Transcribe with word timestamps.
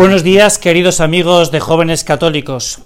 Buenos 0.00 0.22
días, 0.22 0.56
queridos 0.56 1.02
amigos 1.02 1.50
de 1.50 1.60
jóvenes 1.60 2.04
católicos. 2.04 2.80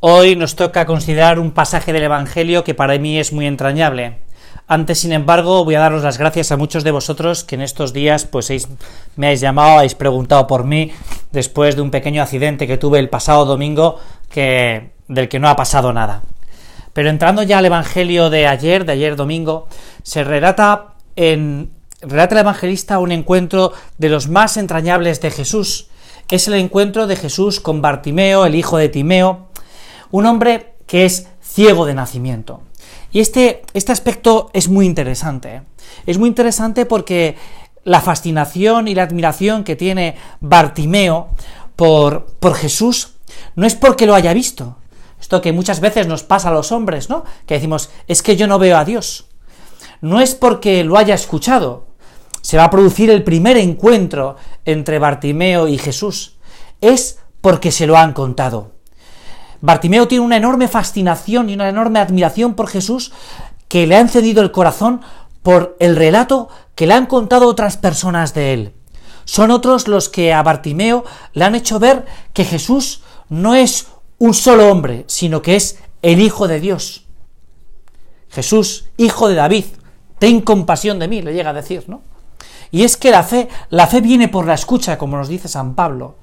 Hoy 0.00 0.34
nos 0.34 0.56
toca 0.56 0.84
considerar 0.84 1.38
un 1.38 1.52
pasaje 1.52 1.92
del 1.92 2.02
Evangelio 2.02 2.64
que 2.64 2.74
para 2.74 2.98
mí 2.98 3.20
es 3.20 3.32
muy 3.32 3.46
entrañable. 3.46 4.18
Antes, 4.66 4.98
sin 4.98 5.12
embargo, 5.12 5.64
voy 5.64 5.76
a 5.76 5.78
daros 5.78 6.02
las 6.02 6.18
gracias 6.18 6.50
a 6.50 6.56
muchos 6.56 6.82
de 6.82 6.90
vosotros 6.90 7.44
que 7.44 7.54
en 7.54 7.60
estos 7.60 7.92
días 7.92 8.24
pues 8.24 8.50
me 9.14 9.28
habéis 9.28 9.40
llamado, 9.40 9.78
habéis 9.78 9.94
preguntado 9.94 10.48
por 10.48 10.64
mí 10.64 10.90
después 11.30 11.76
de 11.76 11.82
un 11.82 11.92
pequeño 11.92 12.20
accidente 12.20 12.66
que 12.66 12.78
tuve 12.78 12.98
el 12.98 13.08
pasado 13.08 13.44
domingo 13.44 14.00
que, 14.28 14.90
del 15.06 15.28
que 15.28 15.38
no 15.38 15.48
ha 15.48 15.54
pasado 15.54 15.92
nada. 15.92 16.24
Pero 16.92 17.10
entrando 17.10 17.44
ya 17.44 17.58
al 17.58 17.66
Evangelio 17.66 18.28
de 18.28 18.48
ayer, 18.48 18.84
de 18.84 18.94
ayer 18.94 19.14
domingo, 19.14 19.68
se 20.02 20.24
relata 20.24 20.94
en 21.14 21.70
relata 22.02 22.34
el 22.34 22.40
evangelista 22.40 22.98
un 22.98 23.12
encuentro 23.12 23.72
de 23.98 24.08
los 24.08 24.28
más 24.28 24.56
entrañables 24.56 25.20
de 25.20 25.30
Jesús. 25.30 25.89
Es 26.30 26.46
el 26.46 26.54
encuentro 26.54 27.08
de 27.08 27.16
Jesús 27.16 27.58
con 27.58 27.82
Bartimeo, 27.82 28.46
el 28.46 28.54
hijo 28.54 28.76
de 28.76 28.88
Timeo, 28.88 29.48
un 30.12 30.26
hombre 30.26 30.74
que 30.86 31.04
es 31.04 31.26
ciego 31.42 31.86
de 31.86 31.94
nacimiento. 31.94 32.62
Y 33.10 33.18
este, 33.18 33.62
este 33.74 33.90
aspecto 33.90 34.48
es 34.52 34.68
muy 34.68 34.86
interesante. 34.86 35.62
Es 36.06 36.18
muy 36.18 36.28
interesante 36.28 36.86
porque 36.86 37.36
la 37.82 38.00
fascinación 38.00 38.86
y 38.86 38.94
la 38.94 39.02
admiración 39.02 39.64
que 39.64 39.74
tiene 39.74 40.14
Bartimeo 40.40 41.30
por, 41.74 42.26
por 42.38 42.54
Jesús 42.54 43.14
no 43.56 43.66
es 43.66 43.74
porque 43.74 44.06
lo 44.06 44.14
haya 44.14 44.32
visto. 44.32 44.76
Esto 45.20 45.40
que 45.40 45.52
muchas 45.52 45.80
veces 45.80 46.06
nos 46.06 46.22
pasa 46.22 46.50
a 46.50 46.52
los 46.52 46.70
hombres, 46.70 47.10
¿no? 47.10 47.24
Que 47.44 47.54
decimos, 47.54 47.90
es 48.06 48.22
que 48.22 48.36
yo 48.36 48.46
no 48.46 48.60
veo 48.60 48.76
a 48.76 48.84
Dios. 48.84 49.26
No 50.00 50.20
es 50.20 50.36
porque 50.36 50.84
lo 50.84 50.96
haya 50.96 51.14
escuchado, 51.14 51.88
se 52.40 52.56
va 52.56 52.64
a 52.64 52.70
producir 52.70 53.10
el 53.10 53.22
primer 53.22 53.56
encuentro 53.56 54.36
entre 54.64 54.98
Bartimeo 54.98 55.68
y 55.68 55.78
Jesús. 55.78 56.36
Es 56.80 57.18
porque 57.40 57.72
se 57.72 57.86
lo 57.86 57.96
han 57.96 58.12
contado. 58.12 58.72
Bartimeo 59.60 60.08
tiene 60.08 60.24
una 60.24 60.36
enorme 60.36 60.68
fascinación 60.68 61.50
y 61.50 61.54
una 61.54 61.68
enorme 61.68 61.98
admiración 61.98 62.54
por 62.54 62.68
Jesús 62.68 63.12
que 63.68 63.86
le 63.86 63.96
ha 63.96 64.00
encendido 64.00 64.42
el 64.42 64.52
corazón 64.52 65.02
por 65.42 65.76
el 65.80 65.96
relato 65.96 66.48
que 66.74 66.86
le 66.86 66.94
han 66.94 67.06
contado 67.06 67.46
otras 67.46 67.76
personas 67.76 68.34
de 68.34 68.52
él. 68.52 68.74
Son 69.24 69.50
otros 69.50 69.86
los 69.86 70.08
que 70.08 70.32
a 70.32 70.42
Bartimeo 70.42 71.04
le 71.34 71.44
han 71.44 71.54
hecho 71.54 71.78
ver 71.78 72.06
que 72.32 72.44
Jesús 72.44 73.02
no 73.28 73.54
es 73.54 73.86
un 74.18 74.34
solo 74.34 74.70
hombre, 74.70 75.04
sino 75.06 75.40
que 75.42 75.56
es 75.56 75.78
el 76.02 76.20
Hijo 76.20 76.48
de 76.48 76.60
Dios. 76.60 77.06
Jesús, 78.30 78.86
hijo 78.96 79.28
de 79.28 79.34
David, 79.34 79.64
ten 80.18 80.40
compasión 80.40 80.98
de 80.98 81.08
mí, 81.08 81.20
le 81.20 81.34
llega 81.34 81.50
a 81.50 81.54
decir, 81.54 81.84
¿no? 81.88 82.02
Y 82.70 82.84
es 82.84 82.96
que 82.96 83.10
la 83.10 83.22
fe, 83.22 83.48
la 83.68 83.86
fe 83.86 84.00
viene 84.00 84.28
por 84.28 84.46
la 84.46 84.54
escucha, 84.54 84.98
como 84.98 85.16
nos 85.16 85.28
dice 85.28 85.48
San 85.48 85.74
Pablo. 85.74 86.16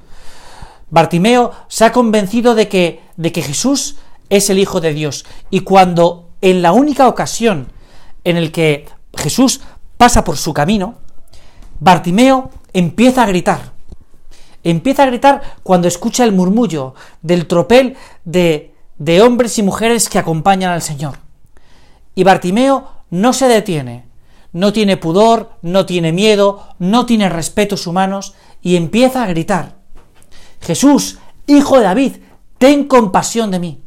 Bartimeo 0.90 1.52
se 1.68 1.86
ha 1.86 1.92
convencido 1.92 2.56
de 2.56 2.70
que, 2.70 3.02
de 3.18 3.32
que 3.32 3.42
Jesús 3.42 3.98
es 4.30 4.50
el 4.50 4.60
Hijo 4.60 4.80
de 4.80 4.94
Dios. 4.94 5.26
Y 5.50 5.62
cuando 5.62 6.30
en 6.42 6.62
la 6.62 6.72
única 6.72 7.08
ocasión 7.08 7.72
en 8.24 8.38
el 8.38 8.52
que 8.52 8.88
Jesús 9.16 9.62
pasa 9.98 10.24
por 10.24 10.38
su 10.38 10.54
camino, 10.54 10.96
Bartimeo 11.80 12.52
empieza 12.74 13.24
a 13.24 13.28
gritar. 13.28 13.74
Empieza 14.64 15.04
a 15.04 15.08
gritar 15.08 15.42
cuando 15.64 15.88
escucha 15.88 16.24
el 16.24 16.32
murmullo 16.32 16.94
del 17.22 17.48
tropel 17.48 17.96
de, 18.26 18.74
de 18.98 19.22
hombres 19.22 19.58
y 19.60 19.64
mujeres 19.64 20.10
que 20.10 20.20
acompañan 20.20 20.72
al 20.72 20.82
Señor. 20.82 21.20
Y 22.16 22.24
Bartimeo 22.24 22.88
no 23.10 23.34
se 23.34 23.48
detiene, 23.48 24.07
no 24.54 24.74
tiene 24.74 24.98
pudor, 24.98 25.52
no 25.62 25.86
tiene 25.86 26.12
miedo, 26.12 26.68
no 26.80 27.06
tiene 27.06 27.30
respetos 27.30 27.88
humanos 27.88 28.34
y 28.62 28.76
empieza 28.76 29.24
a 29.24 29.28
gritar, 29.28 29.78
Jesús, 30.62 31.20
hijo 31.46 31.78
de 31.78 31.84
David, 31.84 32.14
ten 32.58 32.86
compasión 32.86 33.52
de 33.52 33.60
mí. 33.60 33.82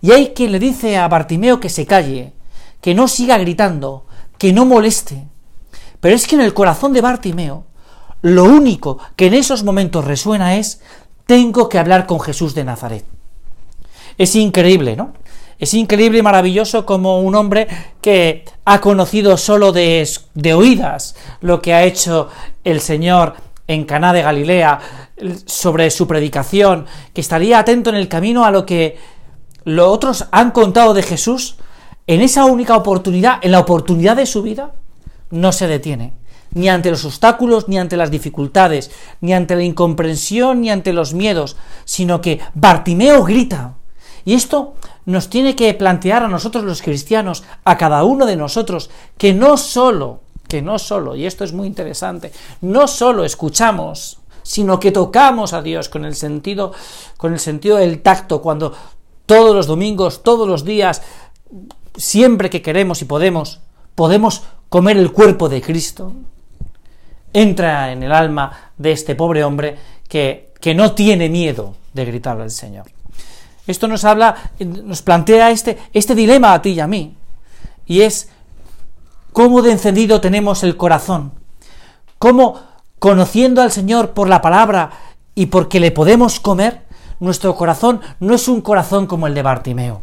Y 0.00 0.12
hay 0.12 0.28
quien 0.28 0.52
le 0.52 0.58
dice 0.58 0.96
a 0.96 1.08
Bartimeo 1.08 1.60
que 1.60 1.68
se 1.68 1.86
calle, 1.86 2.32
que 2.80 2.94
no 2.94 3.08
siga 3.08 3.38
gritando, 3.38 4.06
que 4.38 4.52
no 4.52 4.64
moleste. 4.64 5.26
Pero 6.00 6.14
es 6.14 6.26
que 6.26 6.36
en 6.36 6.42
el 6.42 6.54
corazón 6.54 6.92
de 6.92 7.00
Bartimeo, 7.00 7.66
lo 8.22 8.44
único 8.44 8.98
que 9.16 9.26
en 9.26 9.34
esos 9.34 9.64
momentos 9.64 10.04
resuena 10.04 10.56
es, 10.56 10.80
tengo 11.26 11.68
que 11.68 11.78
hablar 11.78 12.06
con 12.06 12.20
Jesús 12.20 12.54
de 12.54 12.64
Nazaret. 12.64 13.04
Es 14.16 14.34
increíble, 14.36 14.96
¿no? 14.96 15.12
Es 15.58 15.74
increíble 15.74 16.18
y 16.18 16.22
maravilloso 16.22 16.86
como 16.86 17.20
un 17.20 17.34
hombre 17.34 17.66
que 18.00 18.44
ha 18.64 18.80
conocido 18.80 19.36
solo 19.36 19.72
de, 19.72 20.08
de 20.34 20.54
oídas 20.54 21.16
lo 21.40 21.60
que 21.60 21.74
ha 21.74 21.84
hecho 21.84 22.28
el 22.64 22.80
Señor 22.80 23.34
en 23.66 23.84
Caná 23.84 24.12
de 24.12 24.22
Galilea 24.22 24.78
sobre 25.46 25.90
su 25.90 26.06
predicación, 26.06 26.86
que 27.12 27.20
estaría 27.20 27.58
atento 27.58 27.90
en 27.90 27.96
el 27.96 28.08
camino 28.08 28.44
a 28.44 28.50
lo 28.50 28.64
que 28.64 28.96
los 29.64 29.88
otros 29.88 30.26
han 30.30 30.52
contado 30.52 30.94
de 30.94 31.02
Jesús, 31.02 31.56
en 32.06 32.22
esa 32.22 32.46
única 32.46 32.74
oportunidad, 32.74 33.38
en 33.42 33.52
la 33.52 33.60
oportunidad 33.60 34.16
de 34.16 34.24
su 34.24 34.42
vida, 34.42 34.72
no 35.30 35.52
se 35.52 35.66
detiene, 35.66 36.14
ni 36.54 36.70
ante 36.70 36.90
los 36.90 37.04
obstáculos, 37.04 37.68
ni 37.68 37.78
ante 37.78 37.98
las 37.98 38.10
dificultades, 38.10 38.90
ni 39.20 39.34
ante 39.34 39.56
la 39.56 39.62
incomprensión, 39.62 40.62
ni 40.62 40.70
ante 40.70 40.94
los 40.94 41.12
miedos, 41.12 41.56
sino 41.84 42.22
que 42.22 42.40
Bartimeo 42.54 43.24
grita. 43.24 43.74
Y 44.24 44.32
esto 44.32 44.74
nos 45.08 45.30
tiene 45.30 45.56
que 45.56 45.72
plantear 45.72 46.22
a 46.22 46.28
nosotros 46.28 46.64
los 46.64 46.82
cristianos, 46.82 47.42
a 47.64 47.78
cada 47.78 48.04
uno 48.04 48.26
de 48.26 48.36
nosotros, 48.36 48.90
que 49.16 49.32
no 49.32 49.56
solo, 49.56 50.20
que 50.46 50.60
no 50.60 50.78
solo, 50.78 51.16
y 51.16 51.24
esto 51.24 51.44
es 51.44 51.54
muy 51.54 51.66
interesante, 51.66 52.30
no 52.60 52.86
solo 52.86 53.24
escuchamos, 53.24 54.18
sino 54.42 54.78
que 54.78 54.92
tocamos 54.92 55.54
a 55.54 55.62
Dios 55.62 55.88
con 55.88 56.04
el 56.04 56.14
sentido, 56.14 56.72
con 57.16 57.32
el 57.32 57.38
sentido 57.38 57.78
del 57.78 58.02
tacto, 58.02 58.42
cuando 58.42 58.74
todos 59.24 59.56
los 59.56 59.66
domingos, 59.66 60.22
todos 60.22 60.46
los 60.46 60.66
días, 60.66 61.00
siempre 61.96 62.50
que 62.50 62.60
queremos 62.60 63.00
y 63.00 63.06
podemos, 63.06 63.60
podemos 63.94 64.42
comer 64.68 64.98
el 64.98 65.10
cuerpo 65.12 65.48
de 65.48 65.62
Cristo. 65.62 66.12
Entra 67.32 67.92
en 67.92 68.02
el 68.02 68.12
alma 68.12 68.72
de 68.76 68.92
este 68.92 69.14
pobre 69.14 69.42
hombre 69.42 69.78
que, 70.06 70.52
que 70.60 70.74
no 70.74 70.92
tiene 70.92 71.30
miedo 71.30 71.76
de 71.94 72.04
gritarle 72.04 72.42
al 72.42 72.50
Señor. 72.50 72.97
Esto 73.68 73.86
nos 73.86 74.04
habla, 74.04 74.34
nos 74.58 75.02
plantea 75.02 75.50
este, 75.50 75.78
este 75.92 76.14
dilema 76.14 76.54
a 76.54 76.62
ti 76.62 76.70
y 76.70 76.80
a 76.80 76.86
mí. 76.86 77.14
Y 77.86 78.00
es 78.00 78.30
cómo 79.32 79.60
de 79.60 79.72
encendido 79.72 80.22
tenemos 80.22 80.64
el 80.64 80.78
corazón. 80.78 81.32
Cómo, 82.18 82.60
conociendo 82.98 83.60
al 83.60 83.70
Señor 83.70 84.14
por 84.14 84.26
la 84.28 84.40
palabra 84.40 84.90
y 85.34 85.46
porque 85.46 85.80
le 85.80 85.90
podemos 85.90 86.40
comer, 86.40 86.86
nuestro 87.20 87.54
corazón 87.56 88.00
no 88.20 88.34
es 88.34 88.48
un 88.48 88.62
corazón 88.62 89.06
como 89.06 89.26
el 89.26 89.34
de 89.34 89.42
Bartimeo. 89.42 90.02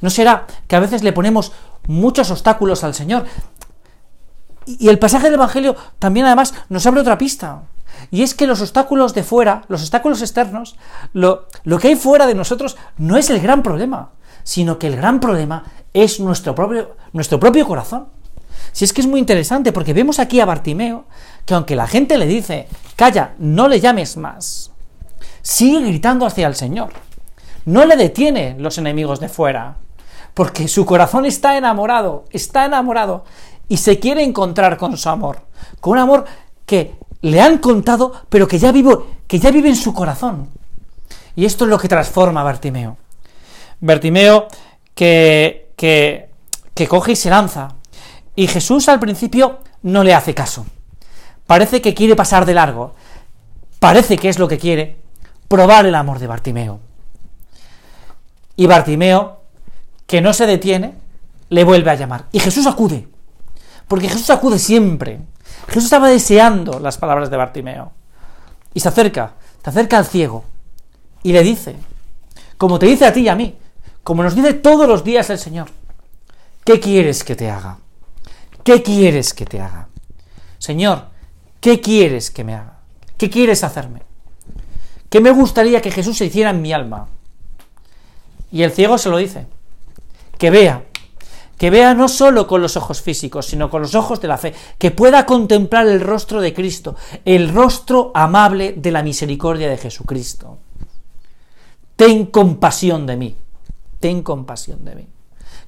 ¿No 0.00 0.08
será 0.08 0.46
que 0.66 0.76
a 0.76 0.80
veces 0.80 1.02
le 1.02 1.12
ponemos 1.12 1.52
muchos 1.86 2.30
obstáculos 2.30 2.84
al 2.84 2.94
Señor? 2.94 3.26
Y 4.64 4.88
el 4.88 4.98
pasaje 4.98 5.26
del 5.26 5.34
Evangelio 5.34 5.76
también 5.98 6.24
además 6.24 6.54
nos 6.70 6.86
abre 6.86 7.02
otra 7.02 7.18
pista. 7.18 7.64
Y 8.10 8.22
es 8.22 8.34
que 8.34 8.46
los 8.46 8.60
obstáculos 8.60 9.14
de 9.14 9.22
fuera, 9.22 9.62
los 9.68 9.82
obstáculos 9.82 10.22
externos, 10.22 10.76
lo, 11.12 11.46
lo 11.64 11.78
que 11.78 11.88
hay 11.88 11.96
fuera 11.96 12.26
de 12.26 12.34
nosotros 12.34 12.76
no 12.96 13.16
es 13.16 13.30
el 13.30 13.40
gran 13.40 13.62
problema, 13.62 14.12
sino 14.42 14.78
que 14.78 14.86
el 14.86 14.96
gran 14.96 15.20
problema 15.20 15.64
es 15.92 16.20
nuestro 16.20 16.54
propio, 16.54 16.96
nuestro 17.12 17.40
propio 17.40 17.66
corazón. 17.66 18.08
Si 18.72 18.84
es 18.84 18.92
que 18.92 19.00
es 19.00 19.06
muy 19.06 19.20
interesante, 19.20 19.72
porque 19.72 19.94
vemos 19.94 20.18
aquí 20.18 20.40
a 20.40 20.44
Bartimeo 20.44 21.04
que 21.44 21.54
aunque 21.54 21.76
la 21.76 21.86
gente 21.86 22.18
le 22.18 22.26
dice, 22.26 22.68
calla, 22.96 23.34
no 23.38 23.68
le 23.68 23.80
llames 23.80 24.16
más, 24.16 24.72
sigue 25.42 25.80
gritando 25.80 26.26
hacia 26.26 26.46
el 26.46 26.54
Señor. 26.54 26.92
No 27.64 27.84
le 27.84 27.96
detiene 27.96 28.56
los 28.58 28.78
enemigos 28.78 29.18
de 29.18 29.28
fuera, 29.28 29.78
porque 30.34 30.68
su 30.68 30.84
corazón 30.84 31.24
está 31.24 31.56
enamorado, 31.56 32.26
está 32.30 32.64
enamorado 32.64 33.24
y 33.68 33.78
se 33.78 33.98
quiere 33.98 34.22
encontrar 34.22 34.76
con 34.76 34.96
su 34.96 35.08
amor, 35.08 35.40
con 35.80 35.94
un 35.94 35.98
amor 35.98 36.24
que 36.66 36.94
le 37.22 37.40
han 37.40 37.58
contado, 37.58 38.12
pero 38.28 38.46
que 38.46 38.58
ya, 38.58 38.72
vivo, 38.72 39.06
que 39.26 39.38
ya 39.38 39.50
vive 39.50 39.68
en 39.68 39.76
su 39.76 39.92
corazón. 39.94 40.48
Y 41.34 41.44
esto 41.44 41.64
es 41.64 41.70
lo 41.70 41.78
que 41.78 41.88
transforma 41.88 42.40
a 42.40 42.44
Bartimeo. 42.44 42.96
Bartimeo 43.80 44.48
que, 44.94 45.70
que, 45.76 46.30
que 46.74 46.88
coge 46.88 47.12
y 47.12 47.16
se 47.16 47.30
lanza. 47.30 47.74
Y 48.34 48.46
Jesús 48.46 48.88
al 48.88 49.00
principio 49.00 49.58
no 49.82 50.02
le 50.02 50.14
hace 50.14 50.34
caso. 50.34 50.66
Parece 51.46 51.80
que 51.80 51.94
quiere 51.94 52.16
pasar 52.16 52.44
de 52.44 52.54
largo. 52.54 52.94
Parece 53.78 54.16
que 54.16 54.28
es 54.28 54.38
lo 54.38 54.48
que 54.48 54.58
quiere, 54.58 54.96
probar 55.48 55.86
el 55.86 55.94
amor 55.94 56.18
de 56.18 56.26
Bartimeo. 56.26 56.80
Y 58.56 58.66
Bartimeo, 58.66 59.42
que 60.06 60.20
no 60.20 60.32
se 60.32 60.46
detiene, 60.46 60.94
le 61.50 61.64
vuelve 61.64 61.90
a 61.90 61.94
llamar. 61.94 62.26
Y 62.32 62.40
Jesús 62.40 62.66
acude. 62.66 63.06
Porque 63.86 64.08
Jesús 64.08 64.30
acude 64.30 64.58
siempre. 64.58 65.20
Jesús 65.68 65.84
estaba 65.84 66.08
deseando 66.08 66.78
las 66.78 66.98
palabras 66.98 67.30
de 67.30 67.36
Bartimeo. 67.36 67.92
Y 68.74 68.80
se 68.80 68.88
acerca, 68.88 69.32
se 69.62 69.70
acerca 69.70 69.98
al 69.98 70.06
ciego 70.06 70.44
y 71.22 71.32
le 71.32 71.42
dice, 71.42 71.76
como 72.56 72.78
te 72.78 72.86
dice 72.86 73.06
a 73.06 73.12
ti 73.12 73.20
y 73.20 73.28
a 73.28 73.34
mí, 73.34 73.56
como 74.02 74.22
nos 74.22 74.34
dice 74.34 74.54
todos 74.54 74.86
los 74.86 75.02
días 75.02 75.28
el 75.30 75.38
Señor, 75.38 75.68
¿qué 76.64 76.78
quieres 76.78 77.24
que 77.24 77.34
te 77.34 77.50
haga? 77.50 77.78
¿Qué 78.62 78.82
quieres 78.82 79.34
que 79.34 79.44
te 79.46 79.60
haga? 79.60 79.88
Señor, 80.58 81.06
¿qué 81.60 81.80
quieres 81.80 82.30
que 82.30 82.44
me 82.44 82.54
haga? 82.54 82.78
¿Qué 83.16 83.30
quieres 83.30 83.64
hacerme? 83.64 84.02
¿Qué 85.08 85.20
me 85.20 85.30
gustaría 85.30 85.80
que 85.80 85.90
Jesús 85.90 86.18
se 86.18 86.26
hiciera 86.26 86.50
en 86.50 86.62
mi 86.62 86.72
alma? 86.72 87.08
Y 88.52 88.62
el 88.62 88.72
ciego 88.72 88.98
se 88.98 89.08
lo 89.08 89.16
dice. 89.18 89.46
Que 90.38 90.50
vea. 90.50 90.84
Que 91.58 91.70
vea 91.70 91.94
no 91.94 92.08
solo 92.08 92.46
con 92.46 92.60
los 92.60 92.76
ojos 92.76 93.00
físicos, 93.00 93.46
sino 93.46 93.70
con 93.70 93.82
los 93.82 93.94
ojos 93.94 94.20
de 94.20 94.28
la 94.28 94.38
fe. 94.38 94.54
Que 94.78 94.90
pueda 94.90 95.24
contemplar 95.24 95.86
el 95.86 96.00
rostro 96.00 96.40
de 96.40 96.52
Cristo, 96.52 96.96
el 97.24 97.48
rostro 97.48 98.12
amable 98.14 98.74
de 98.76 98.90
la 98.90 99.02
misericordia 99.02 99.68
de 99.68 99.78
Jesucristo. 99.78 100.58
Ten 101.96 102.26
compasión 102.26 103.06
de 103.06 103.16
mí. 103.16 103.36
Ten 104.00 104.22
compasión 104.22 104.84
de 104.84 104.94
mí. 104.94 105.06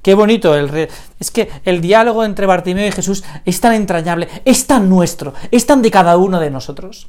Qué 0.02 0.14
bonito 0.14 0.54
el 0.54 0.88
es 1.18 1.30
que 1.30 1.48
el 1.64 1.80
diálogo 1.80 2.24
entre 2.24 2.46
Bartimeo 2.46 2.86
y 2.86 2.92
Jesús 2.92 3.24
es 3.44 3.60
tan 3.60 3.74
entrañable, 3.74 4.28
es 4.44 4.66
tan 4.66 4.88
nuestro, 4.88 5.34
es 5.50 5.66
tan 5.66 5.82
de 5.82 5.90
cada 5.90 6.16
uno 6.16 6.38
de 6.38 6.50
nosotros. 6.50 7.08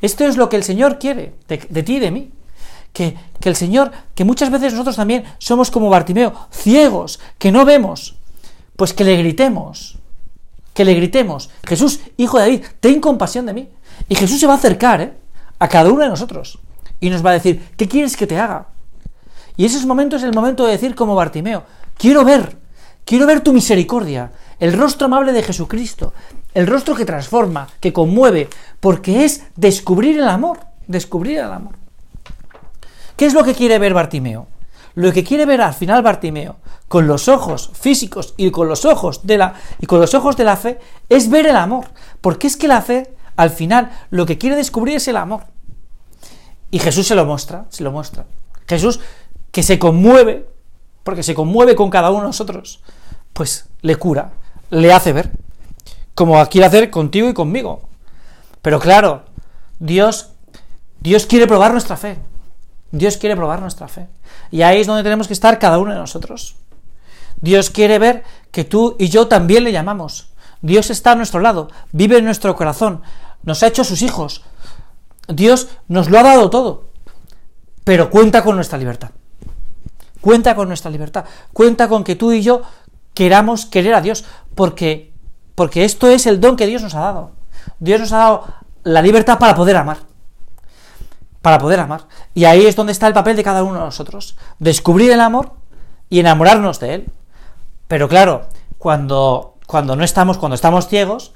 Esto 0.00 0.24
es 0.24 0.36
lo 0.36 0.48
que 0.48 0.56
el 0.56 0.62
Señor 0.62 0.98
quiere 0.98 1.34
de, 1.48 1.82
ti 1.82 1.96
y 1.96 1.98
de 1.98 2.10
mí. 2.10 2.30
Que, 2.92 3.16
que, 3.40 3.48
el 3.48 3.56
Señor, 3.56 3.92
que 4.14 4.24
muchas 4.24 4.50
veces 4.50 4.72
nosotros 4.72 4.96
también 4.96 5.24
somos 5.38 5.70
como 5.70 5.88
Bartimeo, 5.88 6.34
ciegos, 6.50 7.20
que 7.38 7.52
no 7.52 7.64
vemos, 7.64 8.16
pues 8.76 8.92
que 8.92 9.04
le 9.04 9.16
gritemos, 9.16 9.98
que 10.74 10.84
le 10.84 10.94
gritemos, 10.94 11.50
Jesús, 11.64 12.00
hijo 12.16 12.38
de 12.38 12.44
David, 12.44 12.64
ten 12.80 13.00
compasión 13.00 13.46
de 13.46 13.54
mí. 13.54 13.68
Y 14.08 14.14
Jesús 14.14 14.40
se 14.40 14.46
va 14.46 14.54
a 14.54 14.56
acercar 14.56 15.00
¿eh? 15.00 15.12
a 15.58 15.68
cada 15.68 15.90
uno 15.90 16.02
de 16.02 16.08
nosotros 16.08 16.58
y 17.00 17.10
nos 17.10 17.24
va 17.24 17.30
a 17.30 17.34
decir, 17.34 17.62
¿qué 17.76 17.88
quieres 17.88 18.16
que 18.16 18.26
te 18.26 18.38
haga? 18.38 18.66
Y 19.56 19.64
ese 19.64 19.84
momento 19.86 20.16
es 20.16 20.22
el 20.22 20.32
momento 20.32 20.64
de 20.64 20.72
decir 20.72 20.94
como 20.94 21.14
Bartimeo, 21.14 21.64
quiero 21.96 22.24
ver, 22.24 22.56
quiero 23.04 23.26
ver 23.26 23.40
tu 23.40 23.52
misericordia, 23.52 24.32
el 24.58 24.72
rostro 24.72 25.06
amable 25.06 25.32
de 25.32 25.42
Jesucristo, 25.42 26.12
el 26.54 26.66
rostro 26.66 26.94
que 26.94 27.04
transforma, 27.04 27.68
que 27.80 27.92
conmueve, 27.92 28.48
porque 28.80 29.24
es 29.24 29.44
descubrir 29.56 30.18
el 30.18 30.28
amor, 30.28 30.60
descubrir 30.86 31.38
el 31.38 31.52
amor. 31.52 31.79
¿Qué 33.20 33.26
es 33.26 33.34
lo 33.34 33.44
que 33.44 33.54
quiere 33.54 33.78
ver 33.78 33.92
Bartimeo? 33.92 34.46
Lo 34.94 35.12
que 35.12 35.22
quiere 35.22 35.44
ver 35.44 35.60
al 35.60 35.74
final 35.74 36.00
Bartimeo, 36.00 36.56
con 36.88 37.06
los 37.06 37.28
ojos 37.28 37.70
físicos 37.74 38.32
y 38.38 38.50
con 38.50 38.66
los 38.66 38.86
ojos 38.86 39.26
de 39.26 39.36
la 39.36 39.52
y 39.78 39.84
con 39.84 40.00
los 40.00 40.14
ojos 40.14 40.38
de 40.38 40.44
la 40.44 40.56
fe, 40.56 40.78
es 41.10 41.28
ver 41.28 41.44
el 41.44 41.56
amor, 41.56 41.84
porque 42.22 42.46
es 42.46 42.56
que 42.56 42.66
la 42.66 42.80
fe 42.80 43.14
al 43.36 43.50
final 43.50 43.90
lo 44.08 44.24
que 44.24 44.38
quiere 44.38 44.56
descubrir 44.56 44.96
es 44.96 45.06
el 45.06 45.18
amor. 45.18 45.42
Y 46.70 46.78
Jesús 46.78 47.08
se 47.08 47.14
lo 47.14 47.26
muestra, 47.26 47.66
se 47.68 47.84
lo 47.84 47.92
muestra. 47.92 48.24
Jesús 48.66 49.00
que 49.50 49.62
se 49.62 49.78
conmueve, 49.78 50.48
porque 51.04 51.22
se 51.22 51.34
conmueve 51.34 51.76
con 51.76 51.90
cada 51.90 52.08
uno 52.08 52.20
de 52.20 52.28
nosotros, 52.28 52.80
pues 53.34 53.66
le 53.82 53.96
cura, 53.96 54.32
le 54.70 54.94
hace 54.94 55.12
ver 55.12 55.30
como 56.14 56.42
quiere 56.46 56.68
hacer 56.68 56.88
contigo 56.88 57.28
y 57.28 57.34
conmigo. 57.34 57.82
Pero 58.62 58.80
claro, 58.80 59.24
Dios, 59.78 60.30
Dios 61.00 61.26
quiere 61.26 61.46
probar 61.46 61.72
nuestra 61.72 61.98
fe. 61.98 62.16
Dios 62.92 63.16
quiere 63.16 63.36
probar 63.36 63.60
nuestra 63.60 63.88
fe. 63.88 64.08
Y 64.50 64.62
ahí 64.62 64.80
es 64.80 64.86
donde 64.86 65.02
tenemos 65.02 65.26
que 65.26 65.32
estar 65.32 65.58
cada 65.58 65.78
uno 65.78 65.92
de 65.92 65.98
nosotros. 65.98 66.56
Dios 67.40 67.70
quiere 67.70 67.98
ver 67.98 68.24
que 68.50 68.64
tú 68.64 68.96
y 68.98 69.08
yo 69.08 69.28
también 69.28 69.64
le 69.64 69.72
llamamos. 69.72 70.32
Dios 70.62 70.90
está 70.90 71.12
a 71.12 71.16
nuestro 71.16 71.40
lado, 71.40 71.68
vive 71.92 72.18
en 72.18 72.24
nuestro 72.24 72.54
corazón, 72.54 73.02
nos 73.42 73.62
ha 73.62 73.68
hecho 73.68 73.84
sus 73.84 74.02
hijos. 74.02 74.44
Dios 75.26 75.68
nos 75.88 76.10
lo 76.10 76.18
ha 76.18 76.22
dado 76.22 76.50
todo, 76.50 76.90
pero 77.84 78.10
cuenta 78.10 78.42
con 78.42 78.56
nuestra 78.56 78.78
libertad. 78.78 79.10
Cuenta 80.20 80.54
con 80.54 80.68
nuestra 80.68 80.90
libertad. 80.90 81.24
Cuenta 81.52 81.88
con 81.88 82.04
que 82.04 82.14
tú 82.14 82.32
y 82.32 82.42
yo 82.42 82.62
queramos 83.14 83.64
querer 83.64 83.94
a 83.94 84.02
Dios, 84.02 84.24
porque 84.54 85.10
porque 85.54 85.84
esto 85.84 86.08
es 86.08 86.26
el 86.26 86.40
don 86.40 86.56
que 86.56 86.66
Dios 86.66 86.82
nos 86.82 86.94
ha 86.94 87.00
dado. 87.00 87.32
Dios 87.80 88.00
nos 88.00 88.12
ha 88.12 88.18
dado 88.18 88.44
la 88.82 89.02
libertad 89.02 89.38
para 89.38 89.54
poder 89.54 89.76
amar. 89.76 89.98
Para 91.42 91.58
poder 91.58 91.80
amar. 91.80 92.06
Y 92.34 92.44
ahí 92.44 92.66
es 92.66 92.76
donde 92.76 92.92
está 92.92 93.06
el 93.06 93.14
papel 93.14 93.36
de 93.36 93.44
cada 93.44 93.62
uno 93.62 93.78
de 93.78 93.84
nosotros. 93.86 94.36
Descubrir 94.58 95.10
el 95.10 95.20
amor 95.20 95.52
y 96.08 96.20
enamorarnos 96.20 96.80
de 96.80 96.94
él. 96.94 97.12
Pero 97.88 98.08
claro, 98.08 98.46
cuando, 98.78 99.56
cuando 99.66 99.96
no 99.96 100.04
estamos, 100.04 100.38
cuando 100.38 100.54
estamos 100.54 100.88
ciegos, 100.88 101.32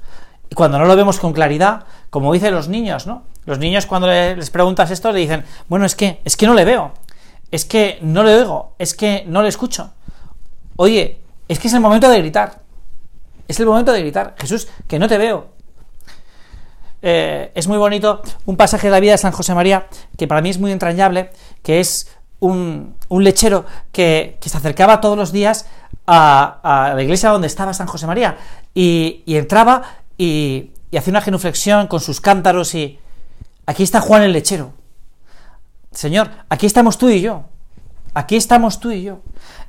y 0.49 0.55
cuando 0.55 0.77
no 0.77 0.85
lo 0.85 0.95
vemos 0.95 1.19
con 1.19 1.33
claridad, 1.33 1.85
como 2.09 2.33
dicen 2.33 2.53
los 2.53 2.67
niños, 2.67 3.07
¿no? 3.07 3.23
Los 3.45 3.59
niños 3.59 3.85
cuando 3.85 4.07
les 4.07 4.49
preguntas 4.49 4.91
esto 4.91 5.11
le 5.11 5.19
dicen, 5.19 5.43
bueno, 5.67 5.85
es 5.85 5.95
que, 5.95 6.21
es 6.23 6.37
que 6.37 6.45
no 6.45 6.53
le 6.53 6.65
veo, 6.65 6.91
es 7.51 7.65
que 7.65 7.99
no 8.01 8.23
le 8.23 8.35
oigo, 8.35 8.73
es 8.79 8.93
que 8.93 9.23
no 9.27 9.41
le 9.41 9.49
escucho. 9.49 9.91
Oye, 10.75 11.19
es 11.47 11.59
que 11.59 11.67
es 11.67 11.73
el 11.73 11.79
momento 11.79 12.09
de 12.09 12.19
gritar. 12.19 12.61
Es 13.47 13.59
el 13.59 13.67
momento 13.67 13.91
de 13.91 14.01
gritar, 14.01 14.35
Jesús, 14.37 14.67
que 14.87 14.99
no 14.99 15.07
te 15.07 15.17
veo. 15.17 15.54
Eh, 17.07 17.51
es 17.53 17.67
muy 17.67 17.77
bonito 17.77 18.23
un 18.47 18.57
pasaje 18.57 18.87
de 18.87 18.91
la 18.91 18.99
vida 18.99 19.11
de 19.11 19.19
San 19.19 19.31
José 19.31 19.53
María, 19.53 19.85
que 20.17 20.27
para 20.27 20.41
mí 20.41 20.49
es 20.49 20.57
muy 20.57 20.71
entrañable, 20.71 21.29
que 21.61 21.79
es 21.79 22.09
un, 22.39 22.95
lechero 23.11 23.63
que, 23.91 24.39
se 24.41 24.57
acercaba 24.57 25.01
todos 25.01 25.15
los 25.15 25.31
días 25.31 25.67
a, 26.07 26.93
la 26.95 27.03
iglesia 27.03 27.29
donde 27.29 27.45
estaba 27.45 27.75
San 27.75 27.85
José 27.85 28.07
María 28.07 28.37
y, 28.73 29.21
entraba 29.27 29.83
y, 30.17 30.71
hacía 30.97 31.11
una 31.11 31.21
genuflexión 31.21 31.85
con 31.85 31.99
sus 31.99 32.21
cántaros 32.21 32.73
y 32.73 32.97
aquí 33.67 33.83
está 33.83 34.01
Juan 34.01 34.23
el 34.23 34.33
lechero. 34.33 34.73
Señor, 35.91 36.31
aquí 36.49 36.65
estamos 36.65 36.97
tú 36.97 37.09
y 37.09 37.21
yo. 37.21 37.43
Aquí 38.15 38.35
estamos 38.35 38.79
tú 38.79 38.89
y 38.89 39.03
yo. 39.03 39.19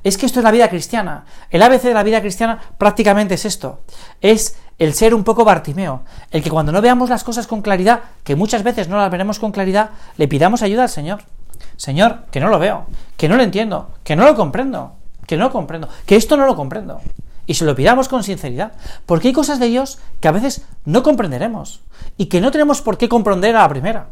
Es 0.03 0.17
que 0.17 0.25
esto 0.25 0.39
es 0.39 0.43
la 0.43 0.51
vida 0.51 0.69
cristiana. 0.69 1.25
El 1.51 1.61
ABC 1.61 1.83
de 1.83 1.93
la 1.93 2.01
vida 2.01 2.19
cristiana 2.21 2.59
prácticamente 2.79 3.35
es 3.35 3.45
esto. 3.45 3.81
Es 4.21 4.55
el 4.79 4.93
ser 4.93 5.13
un 5.13 5.23
poco 5.23 5.43
Bartimeo. 5.43 6.01
El 6.31 6.43
que 6.43 6.49
cuando 6.49 6.71
no 6.71 6.81
veamos 6.81 7.09
las 7.09 7.23
cosas 7.23 7.47
con 7.47 7.61
claridad, 7.61 8.01
que 8.23 8.35
muchas 8.35 8.63
veces 8.63 8.87
no 8.87 8.97
las 8.97 9.11
veremos 9.11 9.39
con 9.39 9.51
claridad, 9.51 9.91
le 10.17 10.27
pidamos 10.27 10.61
ayuda 10.61 10.83
al 10.83 10.89
Señor. 10.89 11.21
Señor, 11.75 12.25
que 12.31 12.39
no 12.39 12.49
lo 12.49 12.59
veo, 12.59 12.85
que 13.17 13.27
no 13.27 13.35
lo 13.35 13.43
entiendo, 13.43 13.91
que 14.03 14.15
no 14.15 14.25
lo 14.25 14.35
comprendo, 14.35 14.93
que 15.25 15.37
no 15.37 15.45
lo 15.45 15.51
comprendo, 15.51 15.89
que 16.05 16.15
esto 16.15 16.37
no 16.37 16.45
lo 16.45 16.55
comprendo. 16.55 17.01
Y 17.45 17.53
se 17.53 17.65
lo 17.65 17.75
pidamos 17.75 18.09
con 18.09 18.23
sinceridad. 18.23 18.73
Porque 19.05 19.29
hay 19.29 19.33
cosas 19.33 19.59
de 19.59 19.67
Dios 19.67 19.99
que 20.19 20.27
a 20.27 20.31
veces 20.31 20.65
no 20.85 21.01
comprenderemos 21.01 21.81
y 22.17 22.25
que 22.25 22.41
no 22.41 22.51
tenemos 22.51 22.81
por 22.81 22.97
qué 22.97 23.07
comprender 23.07 23.55
a 23.55 23.61
la 23.61 23.69
primera. 23.69 24.07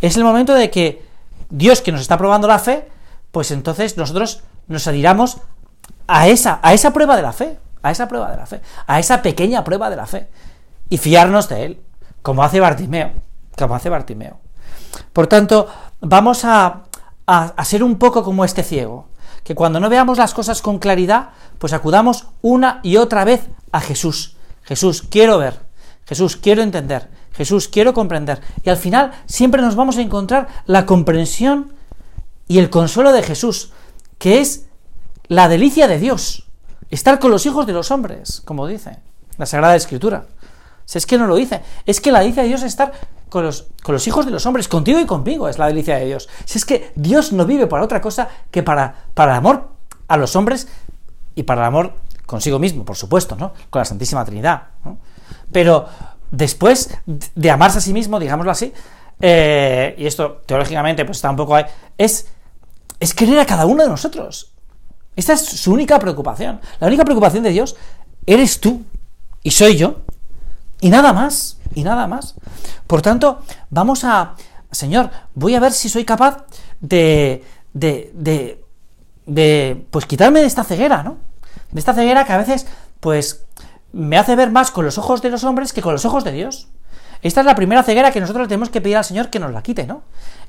Es 0.00 0.16
el 0.16 0.24
momento 0.24 0.54
de 0.54 0.70
que 0.70 1.04
Dios 1.50 1.82
que 1.82 1.92
nos 1.92 2.00
está 2.00 2.16
probando 2.16 2.48
la 2.48 2.58
fe, 2.58 2.88
pues 3.30 3.50
entonces 3.50 3.96
nosotros 3.96 4.42
nos 4.68 4.86
adhiramos 4.86 5.38
a 6.06 6.28
esa, 6.28 6.60
a 6.62 6.72
esa 6.72 6.92
prueba 6.92 7.16
de 7.16 7.22
la 7.22 7.32
fe, 7.32 7.58
a 7.82 7.90
esa 7.90 8.08
prueba 8.08 8.30
de 8.30 8.36
la 8.36 8.46
fe, 8.46 8.60
a 8.86 8.98
esa 8.98 9.22
pequeña 9.22 9.64
prueba 9.64 9.90
de 9.90 9.96
la 9.96 10.06
fe, 10.06 10.28
y 10.88 10.98
fiarnos 10.98 11.48
de 11.48 11.64
él, 11.64 11.82
como 12.22 12.44
hace 12.44 12.60
Bartimeo, 12.60 13.12
como 13.56 13.74
hace 13.74 13.88
Bartimeo. 13.88 14.38
Por 15.12 15.26
tanto, 15.26 15.68
vamos 16.00 16.44
a, 16.44 16.82
a 17.26 17.64
ser 17.64 17.82
un 17.82 17.98
poco 17.98 18.22
como 18.22 18.44
este 18.44 18.62
ciego, 18.62 19.08
que 19.44 19.54
cuando 19.54 19.80
no 19.80 19.88
veamos 19.88 20.18
las 20.18 20.34
cosas 20.34 20.62
con 20.62 20.78
claridad, 20.78 21.30
pues 21.58 21.72
acudamos 21.72 22.28
una 22.42 22.80
y 22.82 22.96
otra 22.96 23.24
vez 23.24 23.48
a 23.72 23.80
Jesús. 23.80 24.36
Jesús, 24.62 25.02
quiero 25.02 25.38
ver, 25.38 25.60
Jesús, 26.06 26.36
quiero 26.36 26.62
entender, 26.62 27.08
Jesús, 27.32 27.68
quiero 27.68 27.94
comprender. 27.94 28.40
Y 28.62 28.70
al 28.70 28.76
final 28.76 29.12
siempre 29.26 29.62
nos 29.62 29.74
vamos 29.74 29.96
a 29.96 30.02
encontrar 30.02 30.48
la 30.66 30.86
comprensión 30.86 31.74
y 32.48 32.58
el 32.58 32.70
consuelo 32.70 33.12
de 33.12 33.22
Jesús, 33.22 33.72
que 34.18 34.40
es 34.40 34.66
la 35.28 35.48
delicia 35.48 35.88
de 35.88 35.98
Dios, 35.98 36.48
estar 36.94 37.18
con 37.18 37.30
los 37.30 37.46
hijos 37.46 37.66
de 37.66 37.72
los 37.72 37.90
hombres, 37.90 38.42
como 38.44 38.66
dice 38.66 38.98
la 39.38 39.46
Sagrada 39.46 39.76
Escritura. 39.76 40.26
Si 40.84 40.98
es 40.98 41.06
que 41.06 41.16
no 41.16 41.26
lo 41.26 41.36
dice, 41.36 41.62
es 41.86 42.00
que 42.00 42.12
la 42.12 42.20
delicia 42.20 42.42
de 42.42 42.48
Dios 42.48 42.62
es 42.62 42.68
estar 42.68 42.92
con 43.28 43.44
los, 43.44 43.68
con 43.82 43.94
los 43.94 44.06
hijos 44.06 44.26
de 44.26 44.30
los 44.30 44.44
hombres, 44.46 44.68
contigo 44.68 45.00
y 45.00 45.06
conmigo, 45.06 45.48
es 45.48 45.58
la 45.58 45.66
delicia 45.66 45.96
de 45.96 46.06
Dios. 46.06 46.28
Si 46.44 46.58
es 46.58 46.64
que 46.64 46.92
Dios 46.96 47.32
no 47.32 47.46
vive 47.46 47.66
para 47.66 47.82
otra 47.82 48.00
cosa 48.00 48.28
que 48.50 48.62
para, 48.62 49.06
para 49.14 49.32
el 49.32 49.38
amor 49.38 49.70
a 50.08 50.16
los 50.16 50.36
hombres 50.36 50.68
y 51.34 51.44
para 51.44 51.62
el 51.62 51.68
amor 51.68 51.94
consigo 52.26 52.58
mismo, 52.58 52.84
por 52.84 52.96
supuesto, 52.96 53.36
¿no? 53.36 53.52
Con 53.70 53.80
la 53.80 53.84
Santísima 53.84 54.24
Trinidad. 54.24 54.64
Pero 55.50 55.86
después 56.30 56.94
de 57.06 57.50
amarse 57.50 57.78
a 57.78 57.80
sí 57.80 57.92
mismo, 57.92 58.20
digámoslo 58.20 58.52
así, 58.52 58.72
eh, 59.20 59.94
y 59.96 60.06
esto 60.06 60.42
teológicamente 60.44 61.04
pues 61.04 61.18
está 61.18 61.30
un 61.30 61.36
poco 61.36 61.54
ahí, 61.54 61.64
es, 61.96 62.26
es 62.98 63.14
querer 63.14 63.38
a 63.38 63.46
cada 63.46 63.66
uno 63.66 63.82
de 63.82 63.88
nosotros. 63.88 64.51
Esta 65.16 65.34
es 65.34 65.40
su 65.42 65.72
única 65.72 65.98
preocupación. 65.98 66.60
La 66.80 66.86
única 66.86 67.04
preocupación 67.04 67.42
de 67.42 67.50
Dios 67.50 67.76
eres 68.26 68.60
tú 68.60 68.82
y 69.42 69.50
soy 69.50 69.76
yo. 69.76 70.00
Y 70.80 70.90
nada 70.90 71.12
más, 71.12 71.58
y 71.74 71.84
nada 71.84 72.06
más. 72.06 72.34
Por 72.86 73.02
tanto, 73.02 73.40
vamos 73.70 74.04
a, 74.04 74.34
Señor, 74.70 75.10
voy 75.34 75.54
a 75.54 75.60
ver 75.60 75.72
si 75.72 75.88
soy 75.88 76.04
capaz 76.04 76.44
de, 76.80 77.44
de, 77.72 78.10
de, 78.14 78.64
de, 79.26 79.86
pues 79.90 80.06
quitarme 80.06 80.40
de 80.40 80.46
esta 80.46 80.64
ceguera, 80.64 81.02
¿no? 81.02 81.18
De 81.70 81.78
esta 81.78 81.94
ceguera 81.94 82.24
que 82.24 82.32
a 82.32 82.38
veces, 82.38 82.66
pues, 83.00 83.44
me 83.92 84.18
hace 84.18 84.34
ver 84.36 84.50
más 84.50 84.70
con 84.70 84.84
los 84.84 84.98
ojos 84.98 85.22
de 85.22 85.30
los 85.30 85.44
hombres 85.44 85.72
que 85.72 85.82
con 85.82 85.92
los 85.92 86.04
ojos 86.04 86.24
de 86.24 86.32
Dios. 86.32 86.68
Esta 87.22 87.40
es 87.40 87.46
la 87.46 87.54
primera 87.54 87.82
ceguera 87.82 88.10
que 88.10 88.20
nosotros 88.20 88.48
tenemos 88.48 88.70
que 88.70 88.80
pedir 88.80 88.96
al 88.96 89.04
Señor 89.04 89.30
que 89.30 89.38
nos 89.38 89.52
la 89.52 89.62
quite, 89.62 89.86
¿no? 89.86 90.02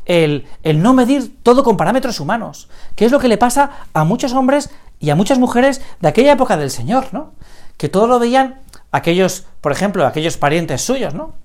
El, 0.05 0.45
no 0.75 0.93
medir 0.93 1.41
todo 1.43 1.63
con 1.63 1.77
parámetros 1.77 2.19
humanos, 2.19 2.69
que 2.95 3.05
es 3.05 3.11
lo 3.11 3.19
que 3.19 3.27
le 3.27 3.37
pasa 3.37 3.71
a 3.93 4.03
muchos 4.03 4.33
hombres 4.33 4.69
y 4.99 5.09
a 5.09 5.15
muchas 5.15 5.39
mujeres 5.39 5.81
de 6.01 6.07
aquella 6.07 6.33
época 6.33 6.57
del 6.57 6.71
Señor, 6.71 7.13
¿no? 7.13 7.33
Que 7.77 7.89
todo 7.89 8.07
lo 8.07 8.19
veían 8.19 8.61
aquellos, 8.91 9.45
por 9.61 9.71
ejemplo, 9.71 10.05
aquellos 10.05 10.37
parientes 10.37 10.81
suyos, 10.81 11.13
¿no? 11.13 11.35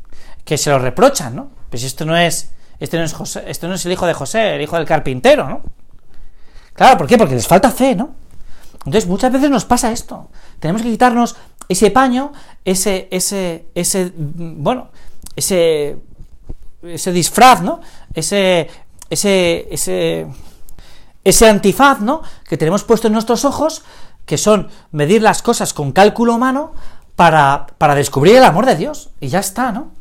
Que 0.44 0.58
se 0.58 0.70
lo 0.70 0.78
reprochan, 0.78 1.36
¿no? 1.36 1.50
Pues 1.70 1.84
esto 1.84 2.04
no 2.04 2.16
es, 2.16 2.50
este 2.80 2.98
no 2.98 3.04
es 3.04 3.12
José, 3.12 3.44
este 3.46 3.68
no 3.68 3.74
es 3.74 3.86
el 3.86 3.92
hijo 3.92 4.06
de 4.06 4.14
José, 4.14 4.56
el 4.56 4.62
hijo 4.62 4.76
del 4.76 4.86
carpintero, 4.86 5.48
¿no? 5.48 5.62
Claro, 6.74 6.98
¿por 6.98 7.06
qué? 7.06 7.18
Porque 7.18 7.34
les 7.34 7.46
falta 7.46 7.70
fe, 7.70 7.94
¿no? 7.94 8.14
Entonces 8.78 9.06
muchas 9.06 9.32
veces 9.32 9.50
nos 9.50 9.64
pasa 9.64 9.92
esto. 9.92 10.30
Tenemos 10.60 10.82
que 10.82 10.90
quitarnos 10.90 11.36
ese 11.68 11.90
paño, 11.90 12.32
ese, 12.64 13.08
ese, 13.10 13.66
ese, 13.74 14.12
bueno, 14.14 14.88
ese, 15.36 15.98
ese 16.82 17.12
disfraz, 17.12 17.60
¿no? 17.62 17.80
Ese, 18.14 18.68
ese, 19.10 19.68
ese, 19.70 20.26
ese 21.24 21.48
antifaz, 21.48 22.00
¿no? 22.00 22.22
Que 22.48 22.56
tenemos 22.56 22.84
puesto 22.84 23.06
en 23.06 23.12
nuestros 23.12 23.44
ojos, 23.44 23.82
que 24.26 24.38
son 24.38 24.68
medir 24.92 25.22
las 25.22 25.42
cosas 25.42 25.72
con 25.72 25.92
cálculo 25.92 26.34
humano 26.34 26.72
para, 27.16 27.66
para 27.78 27.94
descubrir 27.94 28.36
el 28.36 28.44
amor 28.44 28.66
de 28.66 28.76
Dios. 28.76 29.10
Y 29.20 29.28
ya 29.28 29.40
está, 29.40 29.72
¿no? 29.72 29.92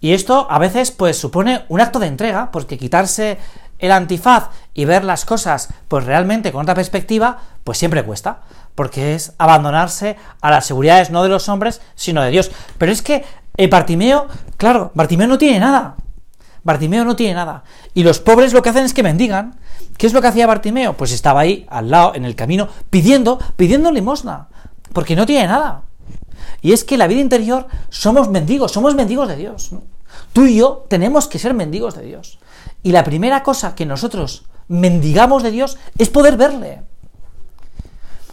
Y 0.00 0.12
esto 0.12 0.46
a 0.50 0.58
veces 0.58 0.90
pues 0.90 1.16
supone 1.18 1.64
un 1.68 1.80
acto 1.80 1.98
de 1.98 2.08
entrega, 2.08 2.50
porque 2.50 2.76
quitarse 2.76 3.38
el 3.78 3.92
antifaz 3.92 4.50
y 4.72 4.84
ver 4.84 5.04
las 5.04 5.24
cosas 5.24 5.68
pues 5.88 6.04
realmente 6.04 6.52
con 6.52 6.62
otra 6.62 6.74
perspectiva, 6.74 7.38
pues 7.64 7.78
siempre 7.78 8.04
cuesta, 8.04 8.42
porque 8.74 9.14
es 9.14 9.32
abandonarse 9.38 10.16
a 10.40 10.50
las 10.50 10.66
seguridades 10.66 11.10
no 11.10 11.22
de 11.22 11.28
los 11.28 11.48
hombres, 11.48 11.80
sino 11.94 12.22
de 12.22 12.30
Dios. 12.30 12.50
Pero 12.78 12.92
es 12.92 13.02
que 13.02 13.24
el 13.56 13.68
Bartimeo, 13.68 14.26
claro, 14.56 14.90
Bartimeo 14.94 15.26
no 15.26 15.38
tiene 15.38 15.60
nada. 15.60 15.96
Bartimeo 16.64 17.04
no 17.04 17.14
tiene 17.14 17.34
nada. 17.34 17.62
Y 17.92 18.02
los 18.02 18.18
pobres 18.18 18.52
lo 18.52 18.62
que 18.62 18.70
hacen 18.70 18.84
es 18.84 18.94
que 18.94 19.02
mendigan. 19.02 19.56
¿Qué 19.96 20.06
es 20.06 20.12
lo 20.12 20.20
que 20.20 20.28
hacía 20.28 20.46
Bartimeo? 20.46 20.96
Pues 20.96 21.12
estaba 21.12 21.40
ahí, 21.40 21.66
al 21.68 21.90
lado, 21.90 22.14
en 22.14 22.24
el 22.24 22.34
camino, 22.34 22.68
pidiendo, 22.90 23.38
pidiendo 23.56 23.92
limosna, 23.92 24.48
porque 24.92 25.14
no 25.14 25.26
tiene 25.26 25.46
nada. 25.46 25.82
Y 26.62 26.72
es 26.72 26.82
que 26.84 26.96
la 26.96 27.06
vida 27.06 27.20
interior 27.20 27.68
somos 27.90 28.28
mendigos, 28.28 28.72
somos 28.72 28.94
mendigos 28.94 29.28
de 29.28 29.36
Dios. 29.36 29.70
Tú 30.32 30.46
y 30.46 30.56
yo 30.56 30.86
tenemos 30.88 31.28
que 31.28 31.38
ser 31.38 31.54
mendigos 31.54 31.94
de 31.94 32.02
Dios. 32.02 32.38
Y 32.82 32.92
la 32.92 33.04
primera 33.04 33.42
cosa 33.42 33.74
que 33.74 33.86
nosotros 33.86 34.46
mendigamos 34.66 35.42
de 35.42 35.50
Dios 35.50 35.78
es 35.98 36.08
poder 36.08 36.36
verle. 36.36 36.82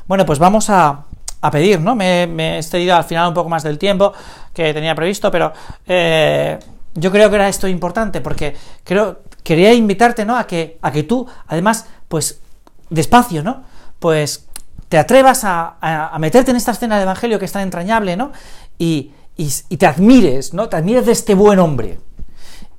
Bueno, 0.08 0.26
pues 0.26 0.40
vamos 0.40 0.70
a, 0.70 1.06
pedir, 1.50 1.80
¿no? 1.80 1.96
Me, 1.96 2.24
he 2.24 2.58
extendido 2.58 2.96
al 2.96 3.04
final 3.04 3.30
un 3.30 3.34
poco 3.34 3.50
más 3.50 3.64
del 3.64 3.78
tiempo 3.78 4.14
que 4.54 4.74
tenía 4.74 4.94
previsto, 4.94 5.32
pero 5.32 5.52
eh, 5.88 6.60
yo 6.94 7.12
creo 7.12 7.30
que 7.30 7.36
era 7.36 7.48
esto 7.48 7.68
importante 7.68 8.22
porque 8.22 8.56
creo, 8.84 9.22
quería 9.44 9.74
invitarte, 9.74 10.26
¿no? 10.26 10.38
A 10.38 10.46
que, 10.46 10.78
a 10.82 10.92
que 10.92 11.04
tú, 11.04 11.26
además, 11.48 11.88
pues 12.08 12.42
despacio, 12.90 13.44
¿no? 13.44 13.64
Pues 13.98 14.46
te 14.90 14.98
atrevas 14.98 15.42
a, 15.44 16.16
meterte 16.20 16.52
en 16.52 16.58
esta 16.58 16.72
escena 16.72 16.96
del 16.96 17.04
Evangelio 17.04 17.40
que 17.40 17.46
es 17.46 17.52
tan 17.52 17.64
entrañable, 17.64 18.18
¿no? 18.18 18.32
Y, 18.78 19.14
y 19.38 19.78
te 19.78 19.88
admires, 19.88 20.54
¿no? 20.54 20.70
Te 20.70 20.76
admires 20.76 21.06
de 21.06 21.14
este 21.14 21.34
buen 21.34 21.58
hombre 21.58 21.98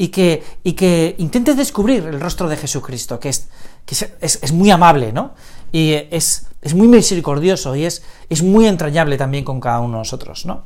y 0.03 0.09
que, 0.09 0.43
y 0.65 0.73
que 0.73 1.15
intentes 1.19 1.57
descubrir 1.57 2.05
el 2.07 2.21
rostro 2.21 2.49
de 2.49 2.57
Jesucristo, 2.57 3.21
que 3.21 3.29
es, 3.29 3.49
que 3.87 3.95
es, 4.21 4.53
muy 4.53 4.69
amable, 4.71 5.13
¿no? 5.13 5.35
Y 5.73 5.95
es, 6.11 6.49
es, 6.61 6.75
muy 6.75 6.87
misericordioso 6.87 7.75
y 7.75 7.85
es, 7.85 8.05
es 8.29 8.43
muy 8.43 8.67
entrañable 8.67 9.17
también 9.17 9.45
con 9.45 9.61
cada 9.61 9.81
uno 9.81 9.95
de 9.95 9.99
nosotros, 9.99 10.47
¿no? 10.47 10.65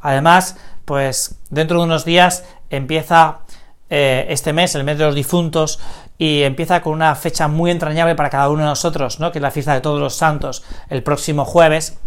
Además, 0.00 0.56
pues 0.86 1.36
dentro 1.50 1.78
de 1.78 1.84
unos 1.84 2.04
días 2.04 2.44
empieza 2.70 3.40
eh, 3.90 4.26
este 4.30 4.52
mes, 4.52 4.74
el 4.74 4.84
mes 4.84 4.98
de 4.98 5.04
los 5.04 5.14
difuntos, 5.14 5.78
y 6.16 6.42
empieza 6.42 6.82
con 6.82 6.92
una 6.92 7.14
fecha 7.14 7.48
muy 7.48 7.70
entrañable 7.70 8.14
para 8.14 8.30
cada 8.30 8.50
uno 8.50 8.60
de 8.60 8.68
nosotros, 8.68 9.20
¿no? 9.20 9.32
Que 9.32 9.38
es 9.38 9.42
la 9.42 9.50
fiesta 9.50 9.74
de 9.74 9.80
todos 9.80 9.98
los 9.98 10.14
santos, 10.14 10.62
el 10.88 11.02
próximo 11.02 11.44
jueves. 11.44 11.98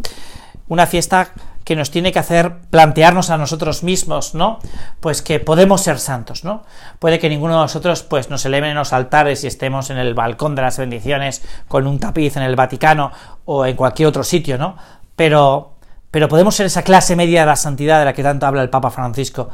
Una 0.67 0.85
fiesta 0.85 1.33
que 1.63 1.75
nos 1.75 1.91
tiene 1.91 2.11
que 2.11 2.19
hacer 2.19 2.57
plantearnos 2.69 3.29
a 3.29 3.37
nosotros 3.37 3.83
mismos, 3.83 4.35
¿no? 4.35 4.59
Pues 4.99 5.21
que 5.21 5.39
podemos 5.39 5.81
ser 5.81 5.99
santos, 5.99 6.43
¿no? 6.43 6.63
Puede 6.99 7.19
que 7.19 7.29
ninguno 7.29 7.53
de 7.53 7.61
nosotros, 7.61 8.03
pues, 8.03 8.29
nos 8.29 8.45
eleven 8.45 8.71
en 8.71 8.77
los 8.77 8.93
altares 8.93 9.43
y 9.43 9.47
estemos 9.47 9.89
en 9.89 9.97
el 9.97 10.13
balcón 10.13 10.55
de 10.55 10.61
las 10.61 10.77
bendiciones 10.77 11.41
con 11.67 11.87
un 11.87 11.99
tapiz 11.99 12.35
en 12.37 12.43
el 12.43 12.55
Vaticano 12.55 13.11
o 13.45 13.65
en 13.65 13.75
cualquier 13.75 14.09
otro 14.09 14.23
sitio, 14.23 14.57
¿no? 14.57 14.75
Pero, 15.15 15.73
pero 16.11 16.27
podemos 16.27 16.55
ser 16.55 16.65
esa 16.65 16.83
clase 16.83 17.15
media 17.15 17.41
de 17.41 17.47
la 17.47 17.55
santidad 17.55 17.99
de 17.99 18.05
la 18.05 18.13
que 18.13 18.23
tanto 18.23 18.45
habla 18.45 18.61
el 18.61 18.69
Papa 18.69 18.91
Francisco 18.91 19.49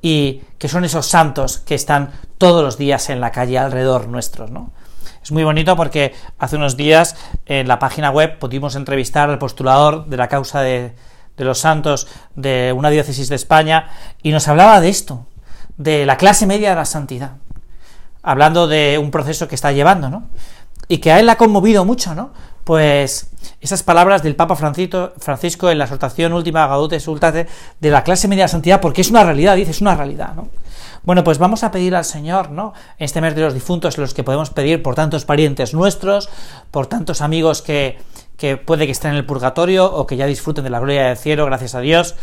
y 0.00 0.42
que 0.58 0.68
son 0.68 0.84
esos 0.84 1.06
santos 1.06 1.58
que 1.58 1.74
están 1.74 2.12
todos 2.38 2.62
los 2.62 2.78
días 2.78 3.10
en 3.10 3.20
la 3.20 3.32
calle 3.32 3.58
alrededor 3.58 4.06
nuestros, 4.06 4.50
¿no? 4.50 4.70
Es 5.22 5.32
muy 5.32 5.42
bonito 5.42 5.76
porque 5.76 6.14
hace 6.38 6.56
unos 6.56 6.76
días 6.76 7.16
en 7.46 7.66
la 7.66 7.78
página 7.78 8.10
web 8.10 8.38
pudimos 8.38 8.76
entrevistar 8.76 9.28
al 9.28 9.38
postulador 9.38 10.06
de 10.06 10.16
la 10.16 10.28
causa 10.28 10.62
de, 10.62 10.94
de 11.38 11.44
los 11.44 11.60
santos 11.60 12.08
de 12.34 12.74
una 12.76 12.90
diócesis 12.90 13.28
de 13.28 13.36
España 13.36 13.88
y 14.22 14.32
nos 14.32 14.48
hablaba 14.48 14.80
de 14.80 14.90
esto, 14.90 15.26
de 15.78 16.04
la 16.04 16.16
clase 16.16 16.46
media 16.46 16.70
de 16.70 16.76
la 16.76 16.84
santidad, 16.84 17.32
hablando 18.22 18.66
de 18.66 18.98
un 18.98 19.10
proceso 19.10 19.48
que 19.48 19.54
está 19.54 19.72
llevando, 19.72 20.10
¿no? 20.10 20.28
Y 20.88 20.98
que 20.98 21.12
a 21.12 21.20
él 21.20 21.28
ha 21.28 21.36
conmovido 21.36 21.84
mucho, 21.84 22.14
¿no? 22.14 22.32
Pues 22.64 23.30
esas 23.60 23.82
palabras 23.82 24.22
del 24.22 24.36
Papa 24.36 24.56
Francisco 24.56 25.70
en 25.70 25.78
la 25.78 25.84
exhortación 25.84 26.32
última 26.32 26.66
Gaudete 26.66 27.00
Sultate 27.00 27.46
de 27.80 27.90
la 27.90 28.02
clase 28.02 28.28
media 28.28 28.42
de 28.42 28.44
la 28.44 28.48
santidad, 28.48 28.80
porque 28.80 29.00
es 29.00 29.10
una 29.10 29.24
realidad, 29.24 29.56
dice, 29.56 29.70
es 29.70 29.80
una 29.80 29.94
realidad, 29.94 30.34
¿no? 30.34 30.48
Bueno, 31.04 31.24
pues 31.24 31.38
vamos 31.38 31.62
a 31.62 31.70
pedir 31.70 31.94
al 31.94 32.04
Señor, 32.04 32.50
¿no? 32.50 32.74
En 32.98 33.04
este 33.04 33.20
mes 33.20 33.34
de 33.34 33.42
los 33.42 33.54
difuntos, 33.54 33.96
los 33.96 34.12
que 34.12 34.24
podemos 34.24 34.50
pedir 34.50 34.82
por 34.82 34.94
tantos 34.94 35.24
parientes 35.24 35.72
nuestros, 35.72 36.28
por 36.70 36.86
tantos 36.86 37.22
amigos 37.22 37.62
que, 37.62 37.98
que 38.38 38.56
puede 38.56 38.86
que 38.86 38.92
estén 38.92 39.10
en 39.10 39.16
el 39.18 39.26
purgatorio 39.26 39.92
o 39.92 40.06
que 40.06 40.16
ya 40.16 40.24
disfruten 40.24 40.64
de 40.64 40.70
la 40.70 40.78
gloria 40.78 41.08
del 41.08 41.16
cielo, 41.16 41.44
gracias 41.44 41.74
a 41.74 41.80
Dios, 41.80 42.14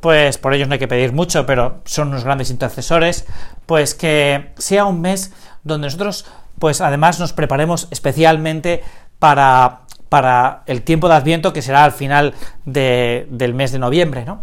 pues 0.00 0.36
por 0.38 0.52
ellos 0.52 0.68
no 0.68 0.74
hay 0.74 0.78
que 0.78 0.86
pedir 0.86 1.12
mucho, 1.12 1.46
pero 1.46 1.80
son 1.86 2.08
unos 2.08 2.22
grandes 2.22 2.50
intercesores, 2.50 3.26
pues 3.64 3.94
que 3.94 4.52
sea 4.58 4.84
un 4.84 5.00
mes 5.00 5.32
donde 5.64 5.86
nosotros, 5.86 6.26
pues 6.58 6.82
además 6.82 7.18
nos 7.18 7.32
preparemos 7.32 7.88
especialmente 7.90 8.84
para, 9.18 9.80
para 10.10 10.64
el 10.66 10.82
tiempo 10.82 11.08
de 11.08 11.14
Adviento 11.14 11.54
que 11.54 11.62
será 11.62 11.84
al 11.84 11.92
final 11.92 12.34
del 12.66 13.54
mes 13.54 13.72
de 13.72 13.78
noviembre, 13.78 14.26
¿no? 14.26 14.42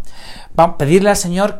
Vamos 0.54 0.74
a 0.74 0.78
pedirle 0.78 1.10
al 1.10 1.16
Señor 1.16 1.56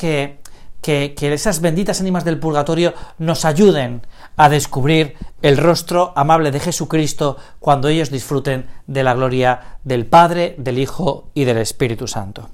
que, 0.83 1.15
que, 1.17 1.33
esas 1.33 1.61
benditas 1.61 2.01
ánimas 2.01 2.25
del 2.25 2.39
purgatorio 2.39 2.93
nos 3.19 3.47
ayuden 3.47 4.07
a 4.37 4.51
descubrir 4.51 5.15
el 5.41 5.57
rostro 5.57 6.12
amable 6.17 6.51
de 6.51 6.61
Jesucristo 6.61 7.39
cuando 7.61 7.89
ellos 7.89 8.11
disfruten 8.11 8.67
de 8.87 9.03
la 9.03 9.15
gloria 9.15 9.79
del 9.85 10.05
Padre, 10.05 10.55
del 10.59 10.79
Hijo 10.79 11.31
y 11.33 11.45
del 11.45 11.59
Espíritu 11.59 12.07
Santo. 12.07 12.51